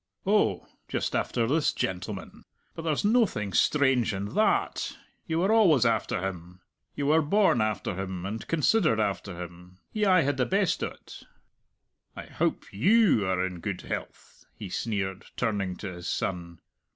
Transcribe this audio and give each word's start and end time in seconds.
"Oh, 0.25 0.65
just 0.87 1.15
after 1.15 1.45
this 1.45 1.71
gentleman! 1.73 2.41
But 2.73 2.81
there's 2.81 3.05
noathing 3.05 3.53
strange 3.53 4.15
in 4.15 4.33
tha 4.33 4.41
at; 4.65 4.97
you 5.27 5.37
were 5.37 5.51
always 5.51 5.85
after 5.85 6.25
him. 6.27 6.61
You 6.95 7.05
were 7.05 7.21
born 7.21 7.61
after 7.61 7.93
him, 7.93 8.25
and 8.25 8.47
considered 8.47 8.99
after 8.99 9.39
him; 9.43 9.77
he 9.91 10.03
aye 10.07 10.21
had 10.21 10.37
the 10.37 10.47
best 10.47 10.83
o't. 10.83 11.21
I 12.15 12.25
howp 12.25 12.73
you 12.73 13.27
are 13.27 13.45
in 13.45 13.59
good 13.59 13.81
health?" 13.81 14.45
he 14.55 14.69
sneered, 14.69 15.25
turning 15.37 15.75
to 15.75 15.93
his 15.93 16.07
son. 16.09 16.61